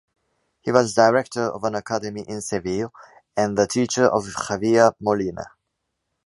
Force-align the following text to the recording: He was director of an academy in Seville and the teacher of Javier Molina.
He 0.61 0.71
was 0.71 0.95
director 0.95 1.43
of 1.43 1.63
an 1.63 1.75
academy 1.75 2.25
in 2.27 2.41
Seville 2.41 2.91
and 3.37 3.55
the 3.55 3.67
teacher 3.67 4.05
of 4.05 4.23
Javier 4.25 4.93
Molina. 4.99 5.51